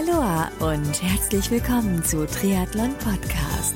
[0.00, 3.74] Aloha und herzlich willkommen zu Triathlon Podcast.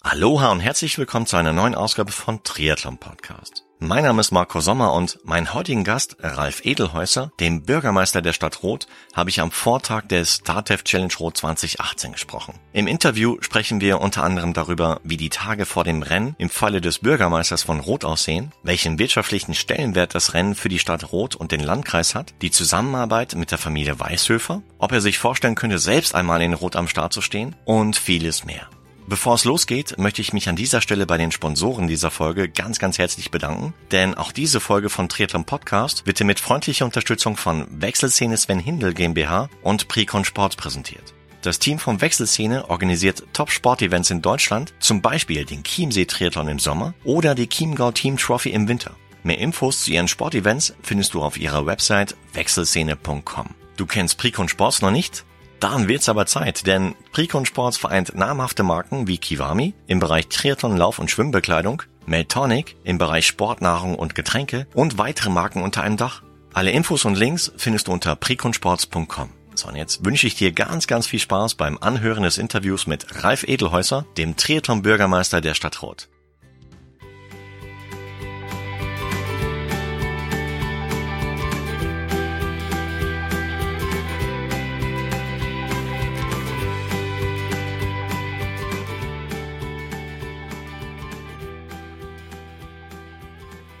[0.00, 3.64] Aloha und herzlich willkommen zu einer neuen Ausgabe von Triathlon Podcast.
[3.80, 8.64] Mein Name ist Marco Sommer und meinen heutigen Gast, Ralf Edelhäuser, dem Bürgermeister der Stadt
[8.64, 12.54] Roth, habe ich am Vortag des StarTev Challenge Roth 2018 gesprochen.
[12.72, 16.80] Im Interview sprechen wir unter anderem darüber, wie die Tage vor dem Rennen im Falle
[16.80, 21.52] des Bürgermeisters von Roth aussehen, welchen wirtschaftlichen Stellenwert das Rennen für die Stadt Roth und
[21.52, 26.16] den Landkreis hat, die Zusammenarbeit mit der Familie Weishöfer, ob er sich vorstellen könnte, selbst
[26.16, 28.68] einmal in Roth am Start zu stehen und vieles mehr.
[29.08, 32.78] Bevor es losgeht, möchte ich mich an dieser Stelle bei den Sponsoren dieser Folge ganz,
[32.78, 37.66] ganz herzlich bedanken, denn auch diese Folge von Triathlon Podcast wird mit freundlicher Unterstützung von
[37.70, 41.14] Wechselszene Sven Hindel GmbH und Precon Sport präsentiert.
[41.40, 46.92] Das Team von Wechselszene organisiert Top-Sport-Events in Deutschland, zum Beispiel den Chiemsee Triathlon im Sommer
[47.02, 48.94] oder die Chiemgau Team Trophy im Winter.
[49.22, 53.54] Mehr Infos zu ihren Sportevents findest du auf ihrer Website wechselszene.com.
[53.78, 55.24] Du kennst Precon Sports noch nicht?
[55.60, 60.76] Dann wird's aber Zeit, denn Precon Sports vereint namhafte Marken wie Kiwami im Bereich Triathlon,
[60.76, 66.22] Lauf- und Schwimmbekleidung, Meltonic im Bereich Sportnahrung und Getränke und weitere Marken unter einem Dach.
[66.54, 69.30] Alle Infos und Links findest du unter preconsports.com.
[69.54, 73.24] So, und jetzt wünsche ich dir ganz, ganz viel Spaß beim Anhören des Interviews mit
[73.24, 76.08] Ralf Edelhäuser, dem Triathlon-Bürgermeister der Stadt Roth.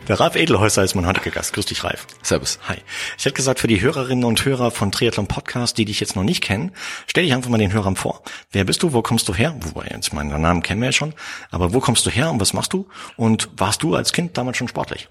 [0.08, 1.52] Der Ralf Edelhäuser ist mein heutiger Gast.
[1.52, 2.06] Grüß dich, Ralf.
[2.22, 2.58] Servus.
[2.66, 2.78] Hi.
[3.18, 6.22] Ich hätte gesagt, für die Hörerinnen und Hörer von Triathlon Podcast, die dich jetzt noch
[6.22, 6.72] nicht kennen,
[7.06, 8.22] stell dich einfach mal den Hörern vor.
[8.50, 8.94] Wer bist du?
[8.94, 9.54] Wo kommst du her?
[9.60, 11.12] Wobei, jetzt meinen Namen kennen wir ja schon.
[11.50, 12.88] Aber wo kommst du her und was machst du?
[13.18, 15.08] Und warst du als Kind damals schon sportlich?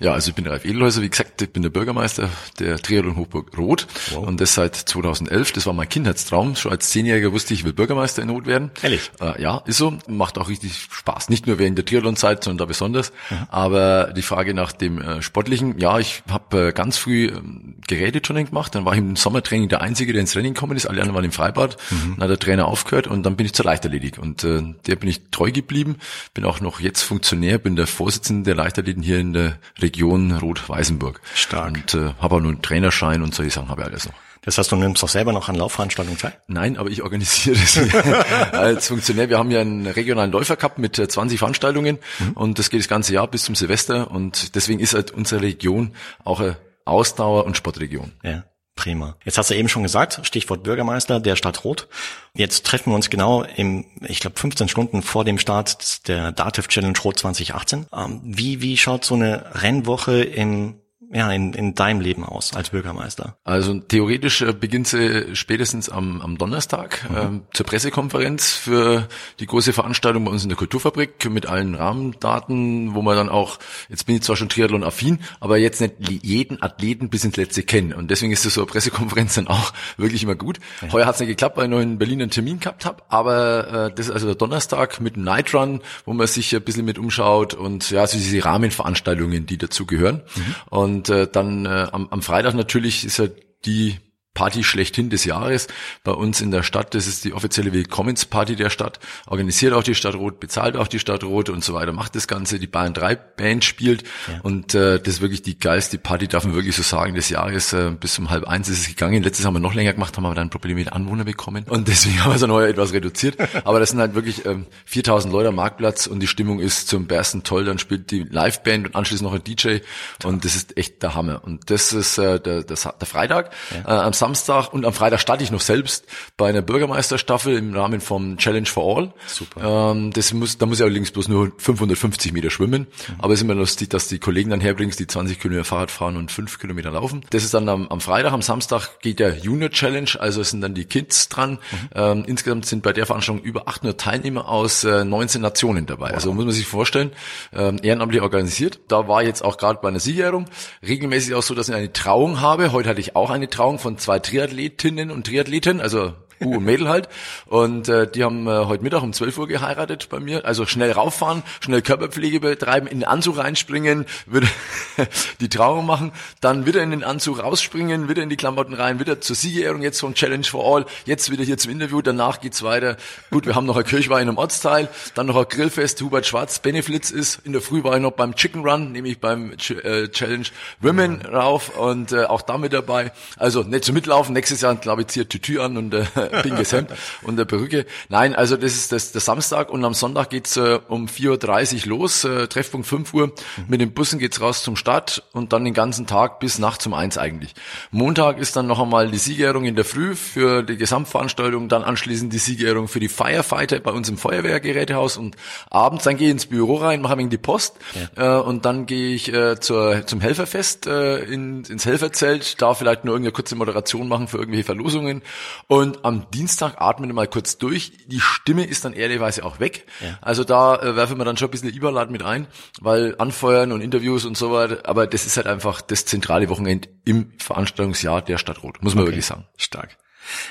[0.00, 3.56] Ja, also ich bin Ralf Edelhäuser, wie gesagt, ich bin der Bürgermeister der Triathlon Hochburg
[3.58, 4.26] Rot wow.
[4.26, 5.52] und das seit 2011.
[5.52, 6.54] Das war mein Kindheitstraum.
[6.54, 8.70] Schon als Zehnjähriger wusste ich, ich will Bürgermeister in Rot werden.
[8.80, 9.10] Ehrlich?
[9.20, 9.98] Äh, ja, ist so.
[10.06, 11.30] Macht auch richtig Spaß.
[11.30, 13.12] Nicht nur während der Triathlon-Zeit, sondern da besonders.
[13.30, 13.36] Mhm.
[13.48, 18.46] Aber die Frage nach dem äh, Sportlichen, ja, ich habe äh, ganz früh ähm, Geräteturnen
[18.46, 18.76] gemacht.
[18.76, 20.86] Dann war ich im Sommertraining der Einzige, der ins Training gekommen ist.
[20.86, 21.76] Alle anderen waren im Freibad.
[21.90, 22.14] Mhm.
[22.14, 24.18] Dann hat der Trainer aufgehört und dann bin ich zur Leichtathletik.
[24.18, 25.96] Und äh, der bin ich treu geblieben.
[26.34, 30.68] Bin auch noch jetzt Funktionär, bin der Vorsitzende der Leichtathleten hier in der Region Rot
[30.68, 31.20] Weißenburg.
[31.34, 31.74] Stark.
[31.74, 34.14] Und äh, habe auch nur einen Trainerschein und solche Sachen habe ich alles noch.
[34.42, 36.32] Das heißt, du nimmst doch selber noch an Laufveranstaltungen teil?
[36.46, 37.76] Nein, aber ich organisiere das
[38.52, 39.28] als Funktionär.
[39.28, 42.32] Wir haben ja einen regionalen Läufercup mit 20 äh, Veranstaltungen mhm.
[42.32, 45.92] und das geht das ganze Jahr bis zum Silvester und deswegen ist halt unsere Region
[46.24, 48.12] auch eine Ausdauer- und Sportregion.
[48.22, 48.44] Ja.
[48.78, 49.16] Prima.
[49.24, 51.88] Jetzt hast du eben schon gesagt, Stichwort Bürgermeister der Stadt Rot.
[52.34, 56.68] Jetzt treffen wir uns genau im, ich glaube, 15 Stunden vor dem Start der Dativ
[56.68, 57.86] Challenge Rot 2018.
[57.92, 60.76] Ähm, wie, wie schaut so eine Rennwoche im
[61.10, 63.38] ja, in, in deinem Leben aus als Bürgermeister?
[63.44, 67.16] Also theoretisch äh, beginnt sie spätestens am, am Donnerstag mhm.
[67.16, 69.08] ähm, zur Pressekonferenz für
[69.40, 73.58] die große Veranstaltung bei uns in der Kulturfabrik mit allen Rahmendaten, wo man dann auch,
[73.88, 77.94] jetzt bin ich zwar schon Triathlon-affin, aber jetzt nicht jeden Athleten bis ins Letzte kennen.
[77.94, 80.58] Und deswegen ist das so eine Pressekonferenz dann auch wirklich immer gut.
[80.82, 80.92] Ja.
[80.92, 83.86] Heuer hat es nicht geklappt, weil ich noch in Berlin einen Termin gehabt habe, aber
[83.86, 86.84] äh, das ist also der Donnerstag mit einem Night Run, wo man sich ein bisschen
[86.84, 90.22] mit umschaut und ja, so diese Rahmenveranstaltungen, die dazu gehören.
[90.36, 90.54] Mhm.
[90.68, 93.26] Und und äh, dann äh, am, am Freitag natürlich ist ja
[93.64, 93.96] die
[94.38, 95.66] Party schlechthin des Jahres
[96.04, 96.94] bei uns in der Stadt.
[96.94, 99.00] Das ist die offizielle Willkommensparty der Stadt.
[99.26, 101.90] Organisiert auch die Stadt Rot, bezahlt auch die Stadt Rot und so weiter.
[101.90, 102.60] Macht das Ganze.
[102.60, 104.04] Die Bayern 3 Band spielt.
[104.28, 104.38] Ja.
[104.44, 107.72] Und äh, das ist wirklich die geilste Party, darf man wirklich so sagen, des Jahres.
[107.72, 109.24] Äh, bis um halb eins ist es gegangen.
[109.24, 111.64] Letztes haben wir noch länger gemacht, haben aber dann Probleme mit Anwohnern bekommen.
[111.68, 113.38] Und deswegen haben wir es dann heuer etwas reduziert.
[113.64, 117.08] Aber das sind halt wirklich ähm, 4000 Leute am Marktplatz und die Stimmung ist zum
[117.08, 117.64] Bersten toll.
[117.64, 119.78] Dann spielt die Liveband und anschließend noch ein DJ.
[120.22, 121.42] Und das ist echt der Hammer.
[121.42, 123.50] Und das ist äh, der, der, der Freitag.
[123.74, 123.96] Ja.
[123.96, 124.27] Äh, am Samstag
[124.72, 126.06] und am Freitag starte ich noch selbst
[126.36, 129.12] bei einer Bürgermeisterstaffel im Rahmen vom Challenge for All.
[129.26, 129.92] Super.
[129.92, 132.82] Ähm, das muss, da muss ich allerdings bloß nur 550 Meter schwimmen.
[132.82, 133.14] Mhm.
[133.18, 136.16] Aber es ist immer lustig, dass die Kollegen dann herbringst, die 20 Kilometer Fahrrad fahren
[136.16, 137.24] und 5 Kilometer laufen.
[137.30, 140.60] Das ist dann am, am Freitag, am Samstag geht der Junior Challenge, also es sind
[140.60, 141.52] dann die Kids dran.
[141.52, 141.88] Mhm.
[141.94, 146.08] Ähm, insgesamt sind bei der Veranstaltung über 800 Teilnehmer aus äh, 19 Nationen dabei.
[146.08, 146.14] Wow.
[146.14, 147.12] Also muss man sich vorstellen,
[147.52, 148.80] ähm, ehrenamtlich organisiert.
[148.88, 150.46] Da war jetzt auch gerade bei einer Siegerehrung
[150.86, 152.72] regelmäßig auch so, dass ich eine Trauung habe.
[152.72, 156.64] Heute hatte ich auch eine Trauung von zwei Triathleten Triathletinnen und Triathleten, also Bu und
[156.64, 157.08] Mädel halt.
[157.46, 160.44] Und äh, die haben äh, heute Mittag um 12 Uhr geheiratet bei mir.
[160.44, 164.48] Also schnell rauffahren, schnell Körperpflege betreiben, in den Anzug reinspringen, wieder
[165.40, 169.20] die Trauung machen, dann wieder in den Anzug rausspringen, wieder in die Klamotten rein, wieder
[169.20, 172.96] zur Siegerehrung jetzt von Challenge for All, jetzt wieder hier zum Interview, danach geht's weiter.
[173.30, 177.10] Gut, wir haben noch ein Kirchwein im Ortsteil, dann noch ein Grillfest, Hubert Schwarz, Beneflitz
[177.10, 177.40] ist.
[177.44, 180.46] In der Früh war ich noch beim Chicken Run, nämlich beim Ch äh, Challenge
[180.80, 183.12] Women rauf und äh, auch damit dabei.
[183.36, 186.04] Also nicht zum Mitlaufen, nächstes Jahr glaube ich ziehe Tütü an und äh,
[186.42, 186.90] pinkes Hemd
[187.22, 187.86] und der Perücke.
[188.08, 191.88] Nein, also das ist das, der Samstag und am Sonntag geht's äh, um 4.30 Uhr
[191.88, 193.32] los, äh, Treffpunkt 5 Uhr.
[193.66, 196.94] Mit den Bussen geht's raus zum Start und dann den ganzen Tag bis nachts um
[196.94, 197.54] eins eigentlich.
[197.90, 202.32] Montag ist dann noch einmal die Siegerehrung in der Früh für die Gesamtveranstaltung, dann anschließend
[202.32, 205.36] die Siegerehrung für die Firefighter bei uns im Feuerwehrgerätehaus und
[205.70, 207.76] abends dann gehe ich ins Büro rein, mache mir die Post
[208.16, 208.38] ja.
[208.38, 213.04] äh, und dann gehe ich äh, zur, zum Helferfest äh, in, ins Helferzelt, da vielleicht
[213.04, 215.22] nur irgendeine kurze Moderation machen für irgendwelche Verlosungen
[215.66, 217.92] und am Dienstag atmen wir mal kurz durch.
[218.06, 219.86] Die Stimme ist dann ehrlicherweise auch weg.
[220.00, 220.18] Ja.
[220.20, 222.46] Also da äh, werfen wir dann schon ein bisschen Überlad mit ein,
[222.80, 226.88] weil anfeuern und Interviews und so weiter, aber das ist halt einfach das zentrale Wochenende
[227.04, 229.12] im Veranstaltungsjahr der Stadt Rot, muss man okay.
[229.12, 229.46] wirklich sagen.
[229.56, 229.96] Stark.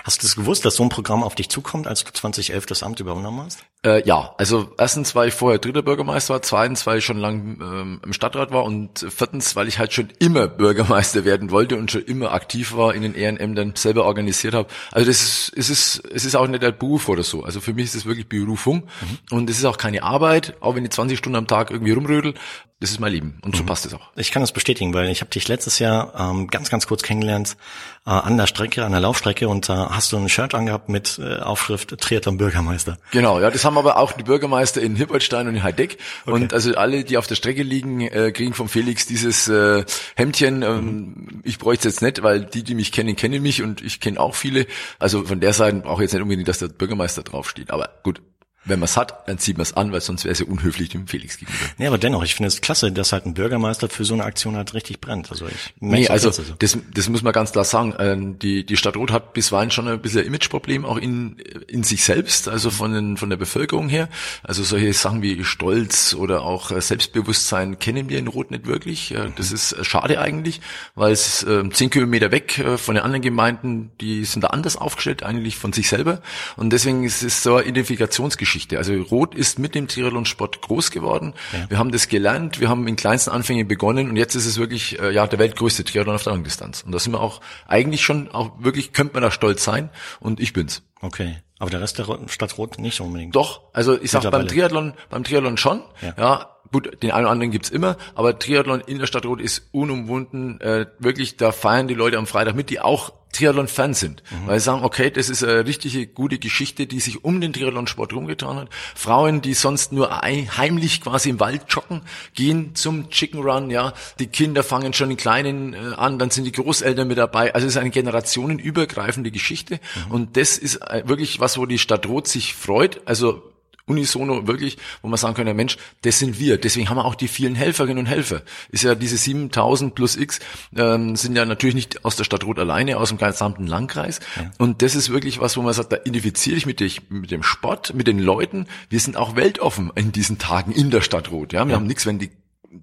[0.04, 2.84] Hast du das gewusst, dass so ein Programm auf dich zukommt, als du 2011 das
[2.84, 3.60] Amt übernommen hast?
[3.86, 7.60] Äh, ja, also erstens, weil ich vorher dritter Bürgermeister war, zweitens, weil ich schon lang
[7.62, 11.92] ähm, im Stadtrat war und viertens, weil ich halt schon immer Bürgermeister werden wollte und
[11.92, 14.68] schon immer aktiv war in den Ehrenämtern, selber organisiert habe.
[14.92, 17.44] Also das ist, es ist, es ist auch nicht ein Beruf oder so.
[17.44, 19.38] Also für mich ist es wirklich Berufung mhm.
[19.38, 22.34] und es ist auch keine Arbeit, auch wenn ich 20 Stunden am Tag irgendwie rumrödel.
[22.80, 23.68] Das ist mein Leben und so mhm.
[23.68, 24.12] passt es auch.
[24.16, 27.58] Ich kann das bestätigen, weil ich habe dich letztes Jahr ähm, ganz, ganz kurz kennengelernt
[28.06, 30.90] äh, an der Strecke, an der Laufstrecke und da äh, hast du ein Shirt angehabt
[30.90, 32.98] mit äh, Aufschrift Triathlon Bürgermeister.
[33.12, 36.32] Genau, ja, das haben aber auch die Bürgermeister in Hippoldstein und in Heideck okay.
[36.32, 39.84] und also alle, die auf der Strecke liegen, äh, kriegen vom Felix dieses äh,
[40.16, 40.64] Hemdchen.
[40.64, 41.42] Ähm, mhm.
[41.44, 44.20] Ich bräuchte es jetzt nicht, weil die, die mich kennen, kennen mich und ich kenne
[44.20, 44.68] auch viele.
[45.00, 47.72] Also von der Seite brauche ich jetzt nicht unbedingt, dass der Bürgermeister draufsteht.
[47.72, 48.22] Aber gut,
[48.68, 50.90] wenn man es hat, dann zieht man es an, weil sonst wäre es ja unhöflich
[50.90, 51.66] dem Felix gegenüber.
[51.78, 54.56] Nee, aber dennoch, ich finde es klasse, dass halt ein Bürgermeister für so eine Aktion
[54.56, 55.32] halt richtig brennt.
[55.32, 56.44] Also ich nee, also so.
[56.60, 57.96] das, das muss man ganz klar sagen.
[58.00, 61.38] Ähm, die, die Stadt Rot hat bisweilen schon ein bisschen ein Imageproblem, auch in,
[61.68, 64.10] in sich selbst, also von, den, von der Bevölkerung her.
[64.44, 69.16] Also solche Sachen wie Stolz oder auch äh, Selbstbewusstsein kennen wir in Rot nicht wirklich.
[69.36, 70.62] Das ist äh, schade eigentlich,
[70.96, 75.24] weil es äh, zehn Kilometer weg von den anderen Gemeinden, die sind da anders aufgestellt,
[75.24, 76.22] eigentlich von sich selber.
[76.56, 78.78] Und deswegen ist es so eine Identifikationsgeschichte Geschichte.
[78.78, 81.34] Also Rot ist mit dem Triathlonsport groß geworden.
[81.54, 81.70] Ja.
[81.70, 85.00] Wir haben das gelernt, wir haben in kleinsten Anfängen begonnen und jetzt ist es wirklich
[85.00, 86.82] äh, ja der weltgrößte Triathlon auf der Langdistanz.
[86.82, 89.90] Und da sind wir auch eigentlich schon auch wirklich könnte man da stolz sein
[90.20, 90.82] und ich bin's.
[91.02, 91.38] Okay.
[91.60, 93.36] Aber der Rest der Stadt Rot nicht unbedingt.
[93.36, 95.82] Doch, also ich sag beim Triathlon, beim Triathlon schon.
[96.02, 96.14] Ja.
[96.18, 99.68] ja gut, den einen oder anderen gibt's immer, aber Triathlon in der Stadt Rot ist
[99.72, 100.62] unumwunden.
[100.62, 104.48] Äh, wirklich, da feiern die Leute am Freitag mit, die auch Triathlon-Fan sind, mhm.
[104.48, 108.14] weil sie sagen, okay, das ist eine richtige gute Geschichte, die sich um den Triathlon-Sport
[108.14, 108.70] rumgetan hat.
[108.96, 112.02] Frauen, die sonst nur heimlich quasi im Wald joggen,
[112.34, 113.94] gehen zum Chicken Run, ja.
[114.20, 117.54] Die Kinder fangen schon in Kleinen äh, an, dann sind die Großeltern mit dabei.
[117.54, 120.12] Also es ist eine generationenübergreifende Geschichte mhm.
[120.12, 123.02] und das ist äh, wirklich was, wo die Stadt Rot sich freut.
[123.06, 123.44] Also
[123.88, 126.58] unisono wirklich, wo man sagen könnte, Mensch, das sind wir.
[126.58, 128.44] Deswegen haben wir auch die vielen Helferinnen und Helfer.
[128.70, 130.40] Ist ja diese 7000 plus X
[130.76, 134.20] ähm, sind ja natürlich nicht aus der Stadt Rot alleine, aus dem gesamten Landkreis.
[134.36, 134.52] Ja.
[134.58, 137.44] Und das ist wirklich was, wo man sagt, da identifiziere ich mit, dich, mit dem
[137.44, 138.68] Sport, mit den Leuten.
[138.90, 141.54] Wir sind auch weltoffen in diesen Tagen in der Stadt Rot.
[141.54, 141.78] Ja, wir ja.
[141.78, 142.32] haben nichts, wenn die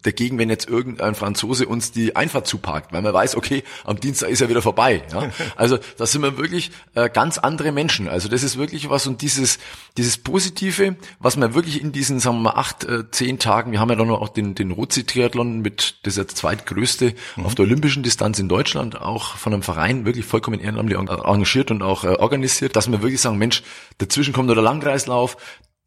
[0.02, 4.30] dagegen, wenn jetzt irgendein Franzose uns die Einfahrt zuparkt, weil man weiß, okay, am Dienstag
[4.30, 5.02] ist er wieder vorbei.
[5.12, 5.30] Ja?
[5.56, 8.08] Also da sind wir wirklich äh, ganz andere Menschen.
[8.08, 9.58] Also das ist wirklich was und dieses
[9.96, 13.80] dieses Positive, was man wirklich in diesen, sagen wir mal, acht, äh, zehn Tagen, wir
[13.80, 17.46] haben ja dann noch auch den den Rozi-Triathlon mit das ist jetzt zweitgrößte mhm.
[17.46, 21.82] auf der olympischen Distanz in Deutschland, auch von einem Verein wirklich vollkommen ehrenamtlich engagiert und
[21.82, 23.62] auch äh, organisiert, dass wir wirklich sagen, Mensch,
[23.98, 25.36] dazwischen kommt noch der Langkreislauf,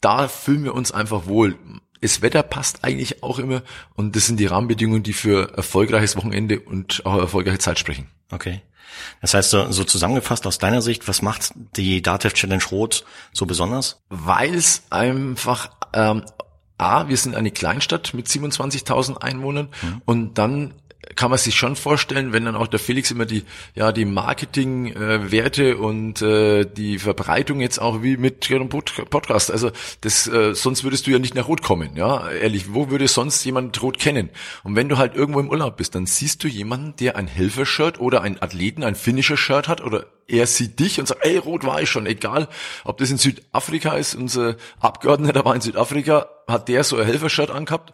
[0.01, 1.55] da fühlen wir uns einfach wohl
[2.01, 3.63] das Wetter passt eigentlich auch immer
[3.95, 8.07] und das sind die Rahmenbedingungen, die für erfolgreiches Wochenende und auch erfolgreiche Zeit sprechen.
[8.31, 8.61] Okay.
[9.21, 14.01] Das heißt, so, zusammengefasst aus deiner Sicht, was macht die Datev Challenge Rot so besonders?
[14.09, 16.23] Weil es einfach ähm,
[16.77, 20.01] A, wir sind eine Kleinstadt mit 27.000 Einwohnern mhm.
[20.05, 20.73] und dann
[21.15, 23.43] kann man sich schon vorstellen, wenn dann auch der Felix immer die
[23.75, 29.51] ja die Marketingwerte äh, und äh, die Verbreitung jetzt auch wie mit ihrem Podcast.
[29.51, 29.71] Also
[30.01, 32.73] das äh, sonst würdest du ja nicht nach Rot kommen, ja ehrlich.
[32.73, 34.29] Wo würde sonst jemand Rot kennen?
[34.63, 37.99] Und wenn du halt irgendwo im Urlaub bist, dann siehst du jemanden, der ein Helfershirt
[37.99, 41.65] oder ein Athleten, ein finnischer Shirt hat oder er sieht dich und sagt, ey, rot
[41.65, 42.49] war ich schon, egal,
[42.83, 47.49] ob das in Südafrika ist, unser Abgeordneter war in Südafrika, hat der so ein Helfershirt
[47.49, 47.93] angehabt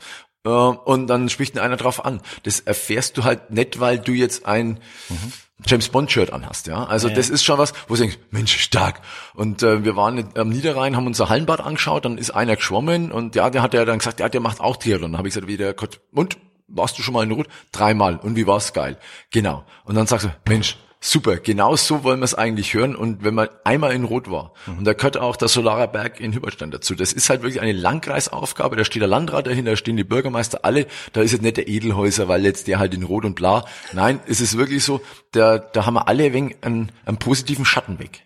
[0.52, 2.22] und dann spricht einer drauf an.
[2.44, 5.34] Das erfährst du halt nicht, weil du jetzt ein, mhm.
[5.66, 6.84] James Bond Shirt anhast, ja.
[6.84, 7.36] Also Ja, das ja.
[7.36, 9.00] ist schon was, wo du denkst, Mensch, stark.
[9.34, 13.36] Und äh, wir waren am Niederrhein, haben unser Hallenbad angeschaut, dann ist einer geschwommen und
[13.36, 15.14] ja, der hat ja dann gesagt, ja, der macht auch Triathlon.
[15.14, 17.48] Dann habe ich gesagt, wie der Gott, und warst du schon mal in Rot?
[17.72, 18.18] Dreimal.
[18.18, 18.98] Und wie war's geil?
[19.32, 19.64] Genau.
[19.86, 22.96] Und dann sagst du, Mensch, super, genau so wollen wir es eigentlich hören.
[22.96, 26.34] Und wenn man einmal in Rot war, und da gehört auch der Solarer Berg in
[26.34, 29.98] Hüberstein dazu, das ist halt wirklich eine Landkreisaufgabe, da steht der Landrat dahinter, da stehen
[29.98, 33.26] die Bürgermeister alle, da ist jetzt nicht der Edelhäuser, weil jetzt der halt in Rot
[33.26, 33.66] und Bla.
[33.92, 37.66] Nein, es ist wirklich so, da, da haben wir alle ein wenig einen, einen positiven
[37.66, 38.26] Schatten weg.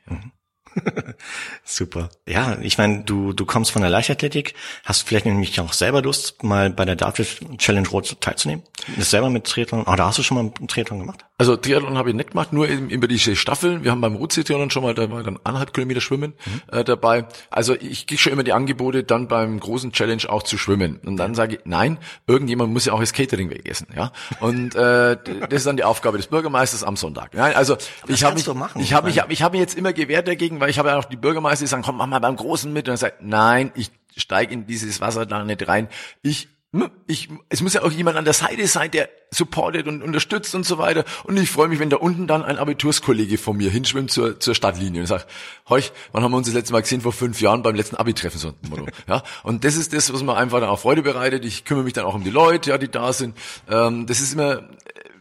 [1.64, 2.10] Super.
[2.28, 4.54] Ja, ich meine, du, du kommst von der Leichtathletik,
[4.86, 8.64] hast vielleicht nämlich auch selber Lust, mal bei der Dartfish Challenge Rot teilzunehmen?
[8.98, 11.26] Ist selber mit Triathlon, oder hast du schon mal einen Triathlon gemacht?
[11.40, 13.84] Also Triathlon habe ich nicht gemacht, nur eben über diese Staffeln.
[13.84, 16.34] Wir haben beim Rutschi-Triathlon schon mal, da war dann anderthalb Kilometer Schwimmen
[16.72, 17.26] äh, dabei.
[17.52, 21.00] Also ich kriege schon immer die Angebote, dann beim großen Challenge auch zu schwimmen.
[21.06, 23.88] Und dann sage ich, nein, irgendjemand muss ja auch das Catering wegessen.
[23.96, 24.12] ja.
[24.40, 27.34] Und äh, das ist dann die Aufgabe des Bürgermeisters am Sonntag.
[27.36, 29.94] Nein, also ich habe mich, du ich habe Ich mich, ich habe mich jetzt immer
[29.94, 32.36] gewehrt dagegen, weil ich habe ja auch die Bürgermeister, die sagen, komm, mach mal beim
[32.36, 32.88] Großen mit.
[32.88, 35.88] Und dann sagt, nein, ich steige in dieses Wasser da nicht rein.
[36.22, 40.04] Ich hm, ich, es muss ja auch jemand an der Seite sein, der supportet und
[40.04, 41.06] unterstützt und so weiter.
[41.24, 44.54] Und ich freue mich, wenn da unten dann ein Abiturskollege von mir hinschwimmt zur, zur
[44.54, 45.28] Stadtlinie und sagt,
[45.70, 47.00] heuch, wann haben wir uns das letzte Mal gesehen?
[47.00, 48.86] Vor fünf Jahren beim letzten Abi-Treffen, so ein Motto.
[49.08, 51.46] Ja, und das ist das, was mir einfach dann auch Freude bereitet.
[51.46, 53.38] Ich kümmere mich dann auch um die Leute, ja, die da sind.
[53.70, 54.64] Ähm, das ist immer,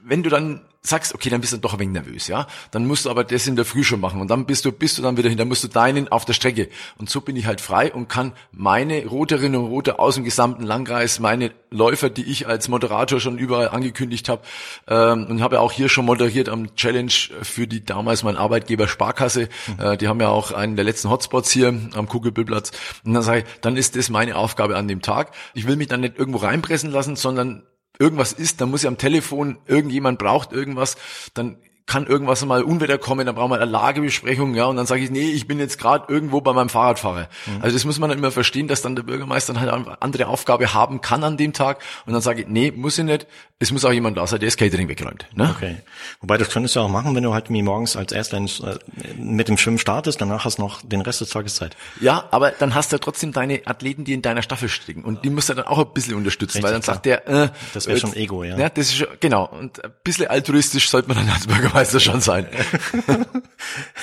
[0.03, 2.47] wenn du dann sagst, okay, dann bist du doch ein wenig nervös, ja.
[2.71, 4.99] Dann musst du aber das in der Früh schon machen und dann bist du, bist
[4.99, 6.69] du dann wieder hin, dann musst du deinen auf der Strecke.
[6.99, 10.63] Und so bin ich halt frei und kann meine Roterinnen und Roter aus dem gesamten
[10.63, 14.43] Landkreis, meine Läufer, die ich als Moderator schon überall angekündigt habe,
[14.89, 17.13] ähm, und habe ja auch hier schon moderiert am Challenge
[17.43, 19.49] für die damals mein Arbeitgeber Sparkasse.
[19.79, 22.71] Äh, die haben ja auch einen der letzten Hotspots hier am Kugelbüllplatz.
[23.05, 25.33] Und dann sage ich, dann ist das meine Aufgabe an dem Tag.
[25.55, 27.63] Ich will mich dann nicht irgendwo reinpressen lassen, sondern
[27.99, 30.97] irgendwas ist, dann muss ich am Telefon, irgendjemand braucht irgendwas,
[31.35, 35.03] dann kann irgendwas mal Unwetter kommen, dann brauchen wir eine Lagebesprechung, ja, und dann sage
[35.03, 37.29] ich, nee, ich bin jetzt gerade irgendwo bei meinem Fahrradfahrer.
[37.61, 40.27] Also das muss man dann immer verstehen, dass dann der Bürgermeister dann halt eine andere
[40.27, 43.29] Aufgabe haben kann an dem Tag und dann sage ich, nee, muss ich nicht,
[43.61, 45.27] es muss auch jemand da sein, der das Catering wegräumt.
[45.35, 45.55] Ne?
[45.57, 45.77] Okay.
[46.21, 48.79] Wobei, das könntest du auch machen, wenn du halt wie morgens als Erster ins, äh,
[49.17, 51.77] mit dem Schwimmen startest, danach hast du noch den Rest des Tages Zeit.
[52.01, 55.25] Ja, aber dann hast du ja trotzdem deine Athleten, die in deiner Staffel stecken und
[55.25, 57.87] die musst du dann auch ein bisschen unterstützen, weil dann Richtig, sagt der, äh, Das
[57.87, 58.59] wäre schon Ego, ja.
[58.59, 59.47] Ja, das ist schon, genau.
[59.47, 62.47] Und ein bisschen altruistisch sollte man dann als Bürgermeister schon sein.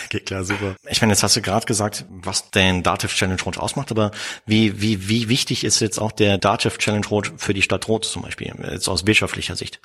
[0.05, 0.75] Okay, klar, super.
[0.89, 4.11] Ich meine, jetzt hast du gerade gesagt, was den Dativ Challenge Rot ausmacht, aber
[4.45, 8.05] wie, wie, wie wichtig ist jetzt auch der Dativ Challenge Rot für die Stadt Rot
[8.05, 9.79] zum Beispiel, jetzt aus wirtschaftlicher Sicht?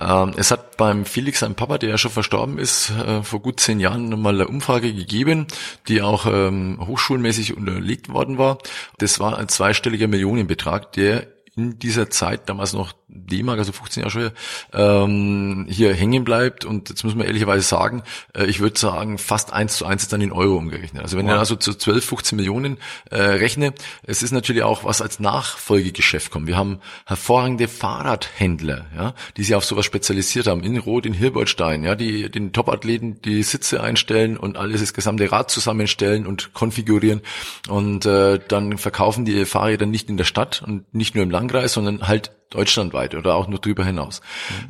[0.00, 3.60] Ähm, es hat beim Felix, sein Papa, der ja schon verstorben ist, äh, vor gut
[3.60, 5.46] zehn Jahren nochmal eine Umfrage gegeben,
[5.88, 8.58] die auch ähm, hochschulmäßig unterlegt worden war.
[8.98, 14.10] Das war ein zweistelliger Millionenbetrag, der in dieser Zeit, damals noch D-Mark, also 15 Jahre
[14.10, 14.30] schon,
[14.72, 16.64] ähm, hier hängen bleibt.
[16.64, 18.02] Und jetzt muss man ehrlicherweise sagen,
[18.34, 21.02] äh, ich würde sagen, fast eins zu eins ist dann in Euro umgerechnet.
[21.02, 22.78] Also wenn ich also zu 12, 15 Millionen
[23.10, 26.46] äh, rechne, es ist natürlich auch was als Nachfolgegeschäft kommt.
[26.46, 31.84] Wir haben hervorragende Fahrradhändler, ja, die sich auf sowas spezialisiert haben, in Rot, in Hilbertstein,
[31.84, 37.20] ja, die den Top-Athleten die Sitze einstellen und alles das gesamte Rad zusammenstellen und konfigurieren.
[37.68, 41.72] Und äh, dann verkaufen die Fahrräder nicht in der Stadt und nicht nur im Landkreis,
[41.72, 44.20] sondern halt deutschlandweit oder auch nur drüber hinaus.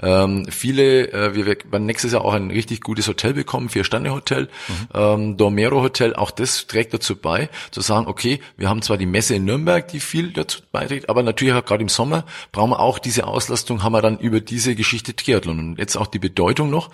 [0.01, 4.49] Ähm, viele, äh, wir werden nächstes Jahr auch ein richtig gutes Hotel bekommen, Vier-Sterne-Hotel,
[4.95, 9.07] ähm, Dormero Hotel, auch das trägt dazu bei, zu sagen, okay, wir haben zwar die
[9.07, 12.81] Messe in Nürnberg, die viel dazu beiträgt, aber natürlich auch gerade im Sommer brauchen wir
[12.81, 15.59] auch diese Auslastung, haben wir dann über diese Geschichte Triathlon.
[15.59, 16.91] Und jetzt auch die Bedeutung noch.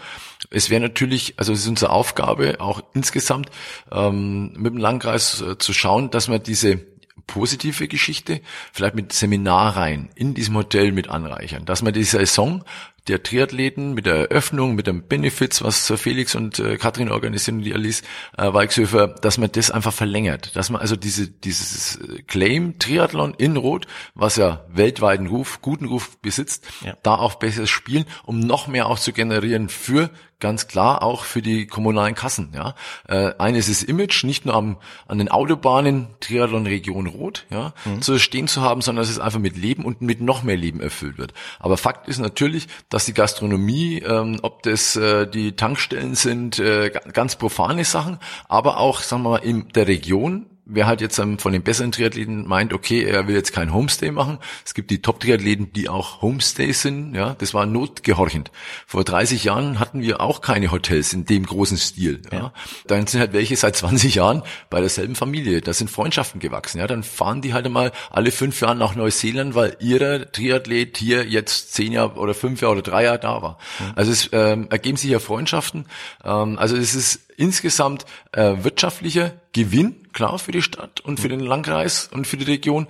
[0.50, 3.50] Es wäre natürlich, also es ist unsere Aufgabe, auch insgesamt
[3.92, 6.80] ähm, mit dem Landkreis äh, zu schauen, dass wir diese
[7.26, 8.40] positive Geschichte,
[8.72, 12.64] vielleicht mit Seminarreihen in diesem Hotel mit anreichern, dass man die Saison
[13.06, 17.64] der Triathleten mit der Eröffnung, mit dem Benefits, was Felix und äh, Katrin organisieren und
[17.64, 18.02] die Alice
[18.36, 23.56] äh, Weichshöfer, dass man das einfach verlängert, dass man also diese dieses Claim Triathlon in
[23.56, 26.96] Rot, was ja weltweiten Ruf, guten Ruf besitzt, Ja.
[27.02, 30.10] da auch besseres Spielen, um noch mehr auch zu generieren für
[30.40, 32.52] ganz klar auch für die kommunalen Kassen.
[32.54, 32.74] Ja,
[33.08, 34.76] äh, eines ist Image, nicht nur am
[35.06, 39.40] an den Autobahnen Triathlon Region Rot, ja, zu stehen zu haben, sondern dass es einfach
[39.40, 41.34] mit Leben und mit noch mehr Leben erfüllt wird.
[41.58, 46.90] Aber Fakt ist natürlich, dass die Gastronomie, ähm, ob das äh, die Tankstellen sind, äh,
[46.90, 48.18] ga- ganz profane Sachen,
[48.48, 52.46] aber auch, sagen wir mal, in der Region wer halt jetzt von den besseren Triathleten
[52.46, 54.38] meint, okay, er will jetzt kein Homestay machen.
[54.64, 57.14] Es gibt die Top-Triathleten, die auch Homestays sind.
[57.14, 58.50] Ja, das war notgehorchend.
[58.86, 62.22] Vor 30 Jahren hatten wir auch keine Hotels in dem großen Stil.
[62.30, 62.38] Ja.
[62.38, 62.52] ja.
[62.86, 65.62] Dann sind halt welche seit 20 Jahren bei derselben Familie.
[65.62, 66.78] Da sind Freundschaften gewachsen.
[66.78, 71.24] Ja, dann fahren die halt einmal alle fünf Jahre nach Neuseeland, weil ihrer Triathlet hier
[71.24, 73.58] jetzt zehn Jahre oder fünf Jahre oder drei Jahre da war.
[73.78, 73.92] Mhm.
[73.96, 75.86] Also es ähm, ergeben sich ja Freundschaften.
[76.24, 81.40] Ähm, also es ist insgesamt äh, wirtschaftlicher Gewinn, klar, für die Stadt und für den
[81.40, 82.86] Landkreis und für die Region.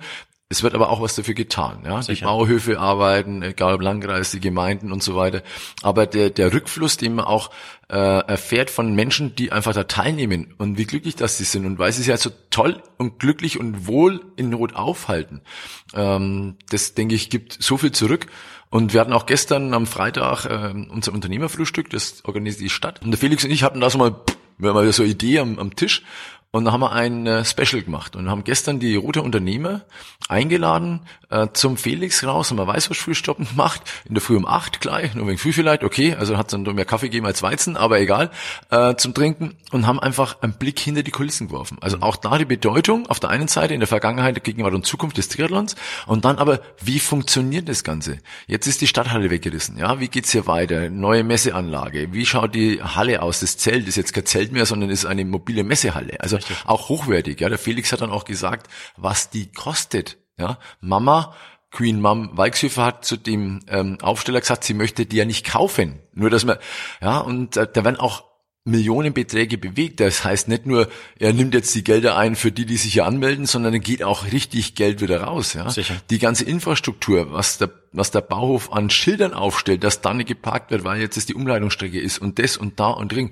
[0.51, 1.83] Es wird aber auch was dafür getan.
[1.85, 1.99] Ja?
[2.01, 5.43] Die Bauhöfe arbeiten, egal ob Landkreis, die Gemeinden und so weiter.
[5.83, 7.51] Aber der, der Rückfluss, den man auch
[7.87, 11.77] äh, erfährt von Menschen, die einfach da teilnehmen und wie glücklich das sie sind und
[11.77, 15.41] weil sie sich halt so toll und glücklich und wohl in Not aufhalten,
[15.93, 18.25] ähm, das denke ich gibt so viel zurück.
[18.71, 23.01] Und wir hatten auch gestern am Freitag äh, unser Unternehmerfrühstück, das organisiert die Stadt.
[23.03, 24.15] Und der Felix und ich hatten da so mal,
[24.59, 26.03] wir haben mal so eine Idee am, am Tisch
[26.51, 29.81] und da haben wir ein äh, Special gemacht und haben gestern die rote Unternehmer
[30.29, 35.13] eingeladen äh, zum Felix raus, haben wir Weißwurstfrühstück gemacht, in der Früh um acht gleich,
[35.13, 37.99] nur wegen früh vielleicht, okay, also hat es dann mehr Kaffee gegeben als Weizen, aber
[37.99, 38.31] egal,
[38.71, 41.77] äh, zum Trinken und haben einfach einen Blick hinter die Kulissen geworfen.
[41.81, 45.17] Also auch da die Bedeutung auf der einen Seite in der Vergangenheit, Gegenwart und Zukunft
[45.17, 45.75] des Triathlons
[46.07, 48.17] und dann aber, wie funktioniert das Ganze?
[48.47, 50.89] Jetzt ist die Stadthalle weggerissen, ja, wie geht's hier weiter?
[50.89, 53.39] Neue Messeanlage, wie schaut die Halle aus?
[53.39, 56.19] Das Zelt ist jetzt kein Zelt mehr, sondern ist eine mobile Messehalle.
[56.19, 56.57] Also Richtig.
[56.65, 57.39] auch hochwertig.
[57.39, 58.67] Ja, der Felix hat dann auch gesagt,
[58.97, 60.17] was die kostet.
[60.37, 61.35] Ja, Mama,
[61.71, 65.99] Queen Mom Weichshöfer hat zu dem ähm, Aufsteller gesagt, sie möchte die ja nicht kaufen.
[66.13, 66.57] Nur dass man,
[67.01, 68.23] ja, und äh, da werden auch
[68.65, 69.99] Millionenbeträge bewegt.
[69.99, 73.05] Das heißt nicht nur, er nimmt jetzt die Gelder ein für die, die sich hier
[73.05, 75.53] anmelden, sondern dann geht auch richtig Geld wieder raus.
[75.53, 75.69] Ja?
[75.69, 75.95] Sicher.
[76.09, 80.71] Die ganze Infrastruktur, was der, was der Bauhof an Schildern aufstellt, dass da nicht geparkt
[80.71, 83.31] wird, weil jetzt es die Umleitungsstrecke ist und das und da und dring.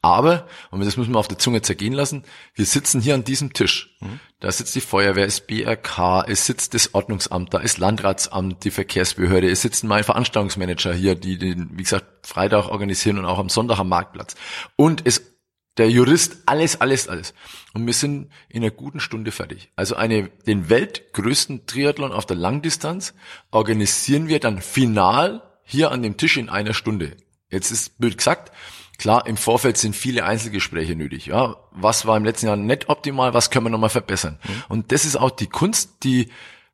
[0.00, 2.24] Aber, und das müssen wir auf der Zunge zergehen lassen,
[2.54, 3.96] wir sitzen hier an diesem Tisch.
[4.00, 4.20] Mhm.
[4.38, 9.50] Da sitzt die Feuerwehr, es BRK, es sitzt das Ordnungsamt, da ist Landratsamt, die Verkehrsbehörde,
[9.50, 13.80] es sitzen mein Veranstaltungsmanager hier, die den, wie gesagt, Freitag organisieren und auch am Sonntag
[13.80, 14.36] am Marktplatz.
[14.76, 15.37] Und es
[15.78, 17.34] der Jurist, alles, alles, alles.
[17.72, 19.70] Und wir sind in einer guten Stunde fertig.
[19.76, 23.14] Also eine, den weltgrößten Triathlon auf der Langdistanz
[23.50, 27.16] organisieren wir dann final hier an dem Tisch in einer Stunde.
[27.50, 28.52] Jetzt ist blöd gesagt,
[28.98, 31.26] Klar, im Vorfeld sind viele Einzelgespräche nötig.
[31.26, 34.40] Ja, was war im letzten Jahr nicht optimal, was können wir nochmal verbessern?
[34.42, 34.64] Mhm.
[34.68, 36.30] Und das ist auch die Kunst, die,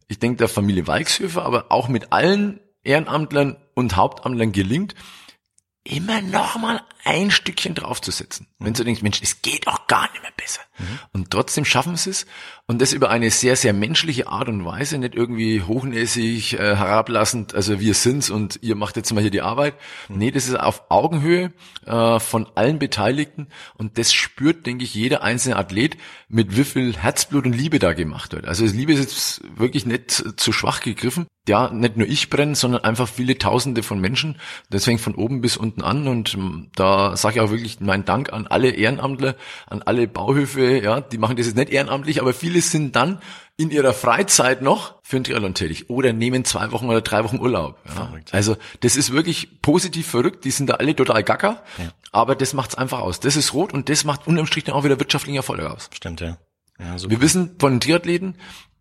[0.08, 4.94] ich denke, der Familie Weichshöfer, aber auch mit allen Ehrenamtlern und Hauptamtlern gelingt,
[5.84, 8.48] immer noch mal ein Stückchen draufzusetzen.
[8.58, 8.64] Mhm.
[8.64, 10.60] Wenn du denkst, Mensch, es geht auch gar nicht mehr besser.
[10.78, 10.98] Mhm.
[11.12, 12.26] Und trotzdem schaffen sie es.
[12.66, 17.54] Und das über eine sehr, sehr menschliche Art und Weise, nicht irgendwie hochnäsig, äh, herablassend,
[17.54, 19.74] also wir sind's und ihr macht jetzt mal hier die Arbeit.
[20.08, 20.18] Mhm.
[20.18, 21.52] Nee, das ist auf Augenhöhe
[21.84, 26.96] äh, von allen Beteiligten und das spürt, denke ich, jeder einzelne Athlet, mit wie viel
[26.96, 28.46] Herzblut und Liebe da gemacht wird.
[28.46, 31.26] Also Liebe ist jetzt wirklich nicht zu schwach gegriffen.
[31.46, 34.40] Ja, nicht nur ich brenne, sondern einfach viele Tausende von Menschen.
[34.70, 38.06] Das fängt von oben bis unten an und ähm, da sage ich auch wirklich meinen
[38.06, 42.34] Dank an alle Ehrenamtler, an alle Bauhöfe, ja, die machen das jetzt nicht ehrenamtlich, aber
[42.34, 43.20] viele sind dann
[43.56, 47.38] in ihrer Freizeit noch für den Triathlon tätig oder nehmen zwei Wochen oder drei Wochen
[47.38, 47.78] Urlaub.
[47.86, 48.12] Ja.
[48.32, 51.92] Also das ist wirklich positiv verrückt, die sind da alle total gacker, ja.
[52.10, 53.20] aber das macht's einfach aus.
[53.20, 55.88] Das ist rot und das macht unterm Strich dann auch wieder wirtschaftlichen Erfolg aus.
[55.92, 56.38] Stimmt, ja.
[56.80, 58.36] ja Wir wissen von den Triathleten,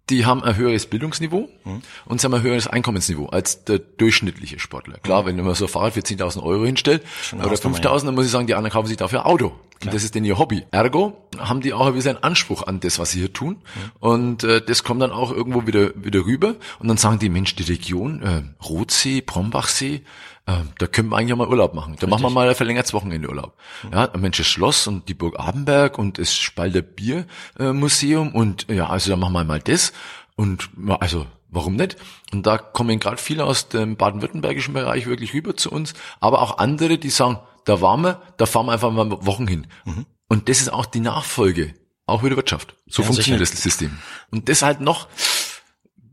[0.09, 1.81] die haben ein höheres Bildungsniveau mhm.
[2.05, 4.97] und sie haben ein höheres Einkommensniveau als der durchschnittliche Sportler.
[4.99, 5.27] Klar, mhm.
[5.27, 8.47] wenn man so ein Fahrrad für 10.000 Euro hinstellt oder 5.000, dann muss ich sagen,
[8.47, 9.53] die anderen kaufen sich dafür ein Auto.
[9.85, 10.65] Und das ist denn ihr Hobby.
[10.71, 13.61] Ergo haben die auch ein bisschen einen Anspruch an das, was sie hier tun.
[13.99, 16.55] Und äh, das kommt dann auch irgendwo wieder wieder rüber.
[16.79, 20.03] Und dann sagen die, Mensch, die Region, äh, Rotsee, Brombachsee,
[20.45, 21.95] äh, da können wir eigentlich auch mal Urlaub machen.
[21.95, 22.09] Da Richtig.
[22.09, 23.57] machen wir mal ein verlängertes Wochenende Urlaub.
[23.91, 28.87] Ja, ein Mensches Schloss und die Burg Abenberg und das Spalter Biermuseum äh, und ja,
[28.87, 29.93] also da machen wir mal das.
[30.35, 30.69] Und
[30.99, 31.95] also warum nicht?
[32.31, 36.57] Und da kommen gerade viele aus dem baden-württembergischen Bereich wirklich rüber zu uns, aber auch
[36.57, 39.67] andere, die sagen, da waren wir, da fahren wir einfach mal Wochen hin.
[39.85, 40.05] Mhm.
[40.27, 41.73] Und das ist auch die Nachfolge,
[42.05, 42.75] auch wieder Wirtschaft.
[42.87, 43.55] So ja, funktioniert sicher.
[43.55, 43.99] das System.
[44.31, 45.07] Und das halt noch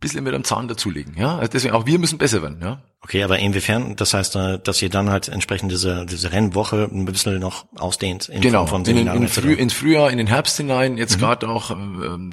[0.01, 1.15] bisschen mit einem Zahn dazulegen.
[1.17, 2.59] Ja, also deswegen auch wir müssen besser werden.
[2.63, 2.83] Ja.
[3.03, 3.97] Okay, aber inwiefern?
[3.97, 8.29] Das heißt, äh, dass ihr dann halt entsprechend diese diese Rennwoche ein bisschen noch ausdehnt.
[8.29, 8.67] In genau.
[8.67, 10.97] Form von in, in Früh, ins Frühjahr, in den Herbst hinein.
[10.97, 11.21] Jetzt mhm.
[11.21, 11.71] gerade auch.
[11.71, 11.75] Äh,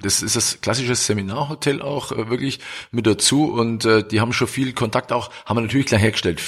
[0.01, 2.59] das ist das klassische Seminarhotel auch äh, wirklich
[2.91, 5.29] mit dazu und die haben schon viel Kontakt auch.
[5.45, 6.41] Haben wir natürlich gleich hergestellt.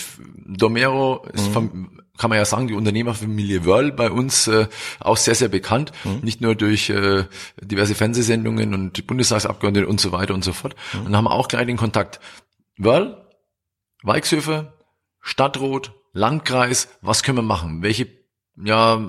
[0.45, 1.53] Domero ist mhm.
[1.53, 4.67] vom kann man ja sagen, die Unternehmerfamilie Wörl bei uns äh,
[4.99, 5.93] auch sehr, sehr bekannt.
[6.03, 6.19] Mhm.
[6.21, 7.23] Nicht nur durch äh,
[7.61, 10.75] diverse Fernsehsendungen und Bundestagsabgeordnete und so weiter und so fort.
[10.93, 11.05] Mhm.
[11.07, 12.19] Und haben auch gleich den Kontakt.
[12.77, 13.25] Wörl,
[14.03, 14.73] Weichshöfer,
[15.21, 17.81] Stadtrot, Landkreis, was können wir machen?
[17.81, 18.18] Welche
[18.63, 18.99] ja,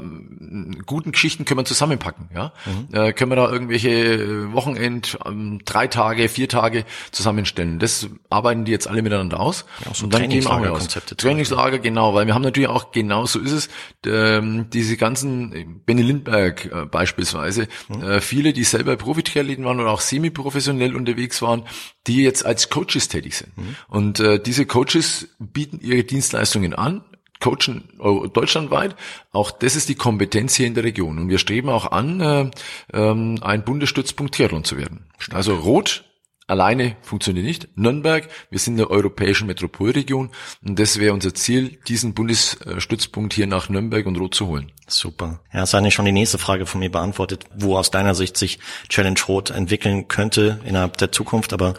[0.87, 2.53] guten Geschichten können wir zusammenpacken, ja.
[2.67, 2.95] Mhm.
[2.95, 7.79] Äh, können wir da irgendwelche äh, Wochenend, ähm, drei Tage, vier Tage zusammenstellen.
[7.79, 9.65] Das arbeiten die jetzt alle miteinander aus.
[9.85, 11.17] Ja, so und dann gehen wir auch Konzepte.
[11.17, 13.69] Trainingslager, genau, weil wir haben natürlich auch, genau so ist es,
[14.07, 18.03] ähm, diese ganzen, Benny Lindberg äh, beispielsweise, mhm.
[18.03, 21.65] äh, viele, die selber Profi-Triathleten waren oder auch semi-professionell unterwegs waren,
[22.07, 23.57] die jetzt als Coaches tätig sind.
[23.57, 23.77] Mhm.
[23.89, 27.03] Und äh, diese Coaches bieten ihre Dienstleistungen an,
[27.41, 27.85] coachen
[28.33, 28.95] deutschlandweit.
[29.33, 31.19] Auch das ist die Kompetenz hier in der Region.
[31.19, 32.51] Und wir streben auch an, äh,
[32.93, 35.07] ähm, ein Bundesstützpunkt Triathlon zu werden.
[35.33, 36.05] Also Rot
[36.51, 37.69] alleine funktioniert nicht.
[37.77, 40.31] Nürnberg, wir sind in der europäischen Metropolregion
[40.67, 44.73] und das wäre unser Ziel, diesen Bundesstützpunkt hier nach Nürnberg und Rot zu holen.
[44.93, 45.41] Super.
[45.53, 48.37] Ja, das ist eigentlich schon die nächste Frage von mir beantwortet, wo aus deiner Sicht
[48.37, 48.59] sich
[48.89, 51.53] Challenge Rot entwickeln könnte innerhalb der Zukunft.
[51.53, 51.75] Aber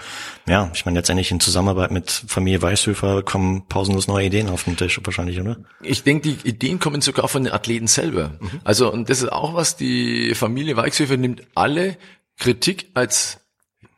[0.48, 4.78] ja, ich meine, letztendlich in Zusammenarbeit mit Familie Weißhöfer kommen pausenlos neue Ideen auf den
[4.78, 5.58] Tisch wahrscheinlich, oder?
[5.82, 8.38] Ich denke, die Ideen kommen sogar von den Athleten selber.
[8.40, 8.62] Mhm.
[8.64, 11.98] Also, und das ist auch was, die Familie Weichshöfer nimmt alle
[12.38, 13.41] Kritik als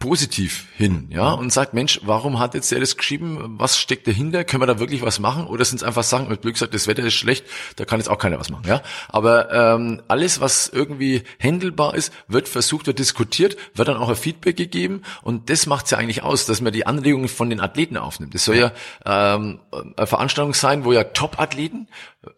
[0.04, 3.56] positiv hin, ja, und sagt, Mensch, warum hat jetzt der das geschrieben?
[3.58, 4.44] Was steckt dahinter?
[4.44, 5.48] Können wir da wirklich was machen?
[5.48, 7.46] Oder sind es einfach Sachen, mit Glück sagt, das Wetter ist schlecht,
[7.78, 8.82] da kann jetzt auch keiner was machen, ja.
[9.08, 14.18] Aber ähm, alles, was irgendwie händelbar ist, wird versucht, wird diskutiert, wird dann auch ein
[14.18, 17.62] Feedback gegeben und das macht es ja eigentlich aus, dass man die Anregungen von den
[17.62, 18.36] Athleten aufnimmt.
[18.36, 18.74] Das soll ja
[19.06, 19.62] ähm,
[19.96, 21.88] eine Veranstaltung sein, wo ja Top-Athleten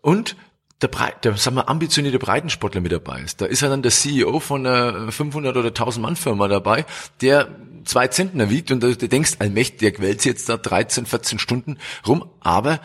[0.01, 0.36] und
[0.81, 3.41] der, Breit, der sagen wir, ambitionierte Breitensportler mit dabei ist.
[3.41, 6.85] Da ist ja dann der CEO von einer 500 oder 1000 Mann Firma dabei,
[7.21, 7.47] der
[7.85, 12.29] zwei Zentner wiegt und du denkst, allmächtig, der quält jetzt da 13, 14 Stunden rum,
[12.41, 12.79] aber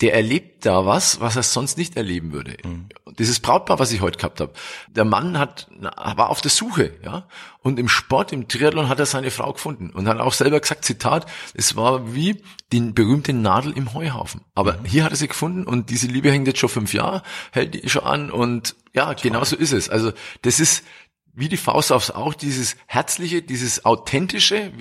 [0.00, 2.56] der erlebt da was, was er sonst nicht erleben würde.
[2.64, 2.86] Mhm.
[3.18, 4.52] Dieses Brautpaar, was ich heute gehabt habe.
[4.88, 7.26] Der Mann hat, war auf der Suche, ja.
[7.62, 10.84] Und im Sport, im Triathlon hat er seine Frau gefunden und hat auch selber gesagt,
[10.84, 14.42] Zitat, es war wie die berühmte Nadel im Heuhaufen.
[14.54, 14.84] Aber mhm.
[14.86, 17.88] hier hat er sie gefunden und diese Liebe hängt jetzt schon fünf Jahre, hält die
[17.88, 19.90] schon an und ja, genau so ist es.
[19.90, 20.84] Also das ist
[21.32, 24.72] wie die Faust aufs Auge, dieses Herzliche, dieses Authentische,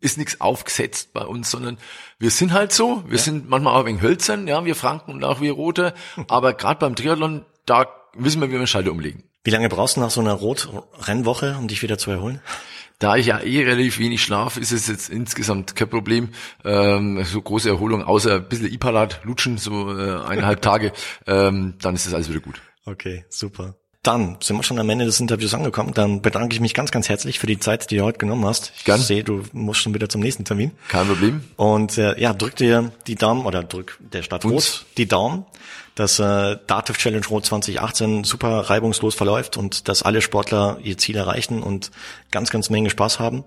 [0.00, 1.78] ist nichts aufgesetzt bei uns, sondern
[2.18, 3.04] wir sind halt so.
[3.06, 3.22] Wir ja.
[3.22, 5.94] sind manchmal auch wegen Hölzern, ja, wir Franken und auch wir Rote.
[6.28, 9.24] Aber gerade beim Triathlon, da wissen wir, wie wir Schalter umlegen.
[9.44, 12.40] Wie lange brauchst du nach so einer Rot-Rennwoche, um dich wieder zu erholen?
[12.98, 16.30] Da ich ja eh relativ wenig schlafe, ist es jetzt insgesamt kein Problem.
[16.64, 20.92] Ähm, so große Erholung, außer ein bisschen Ipalat, lutschen, so äh, eineinhalb Tage,
[21.26, 22.60] ähm, dann ist das alles wieder gut.
[22.84, 23.76] Okay, super.
[24.08, 25.92] Dann sind wir schon am Ende des Interviews angekommen.
[25.92, 28.72] Dann bedanke ich mich ganz, ganz herzlich für die Zeit, die du heute genommen hast.
[28.78, 28.98] Ich Gern.
[28.98, 30.70] sehe, du musst schon wieder zum nächsten Termin.
[30.88, 31.44] Kein Problem.
[31.56, 35.44] Und äh, ja, drück dir die Daumen oder drück der Stadt Rot die Daumen,
[35.98, 41.16] dass äh, Dativ Challenge Rot 2018 super reibungslos verläuft und dass alle Sportler ihr Ziel
[41.16, 41.90] erreichen und
[42.30, 43.42] ganz, ganz Menge Spaß haben.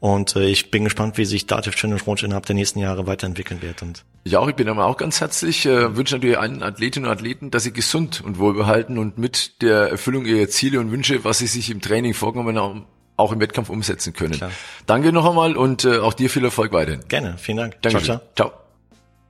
[0.00, 3.62] Und äh, ich bin gespannt, wie sich Dativ Challenge Rot innerhalb der nächsten Jahre weiterentwickeln
[3.62, 3.82] wird.
[3.82, 7.12] Und ja, auch ich bin aber auch ganz herzlich, äh, wünsche natürlich allen Athletinnen und
[7.12, 11.38] Athleten, dass sie gesund und wohlbehalten und mit der Erfüllung ihrer Ziele und Wünsche, was
[11.38, 12.86] sie sich im Training vorgenommen haben,
[13.16, 14.34] auch im Wettkampf umsetzen können.
[14.34, 14.50] Klar.
[14.86, 17.02] Danke noch einmal und äh, auch dir viel Erfolg weiterhin.
[17.06, 17.80] Gerne, vielen Dank.
[17.82, 18.02] Danke.
[18.02, 18.28] Ciao, ciao.
[18.34, 18.61] ciao.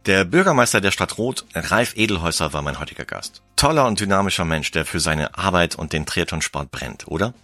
[0.06, 3.40] Der Bürgermeister der Stadt Roth, Ralf Edelhäuser, war mein heutiger Gast.
[3.54, 7.34] Toller und dynamischer Mensch, der für seine Arbeit und den Triathlonsport brennt, oder?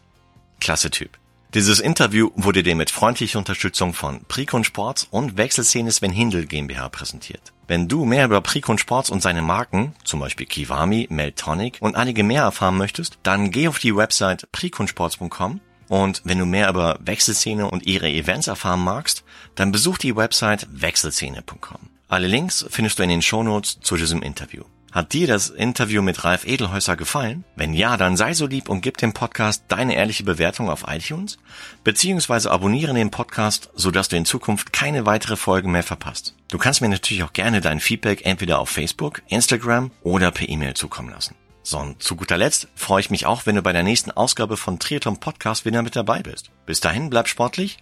[0.58, 1.10] Klasse Typ.
[1.54, 6.88] Dieses Interview wurde dir mit freundlicher Unterstützung von Prikon Sports und Wechselszene Sven Hindel GmbH
[6.88, 7.52] präsentiert.
[7.68, 12.24] Wenn du mehr über Prikon Sports und seine Marken, zum Beispiel Kiwami, Meltonic und einige
[12.24, 17.70] mehr erfahren möchtest, dann geh auf die Website prikonsports.com und wenn du mehr über Wechselszene
[17.70, 19.22] und ihre Events erfahren magst,
[19.54, 21.97] dann besuch die Website wechselszene.com.
[22.10, 24.64] Alle Links findest du in den Shownotes zu diesem Interview.
[24.92, 27.44] Hat dir das Interview mit Ralf Edelhäuser gefallen?
[27.54, 31.36] Wenn ja, dann sei so lieb und gib dem Podcast deine ehrliche Bewertung auf iTunes,
[31.84, 36.34] beziehungsweise abonniere den Podcast, sodass du in Zukunft keine weitere Folge mehr verpasst.
[36.50, 40.72] Du kannst mir natürlich auch gerne dein Feedback entweder auf Facebook, Instagram oder per E-Mail
[40.72, 41.34] zukommen lassen.
[41.62, 44.56] So, und zu guter Letzt freue ich mich auch, wenn du bei der nächsten Ausgabe
[44.56, 46.50] von Triathlon Podcast wieder mit dabei bist.
[46.64, 47.76] Bis dahin, bleib sportlich.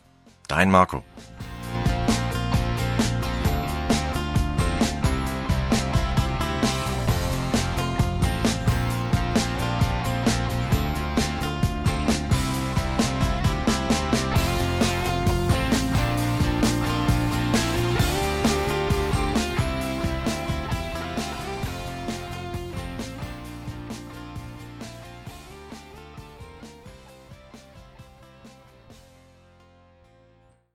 [0.49, 1.05] Dein Marco.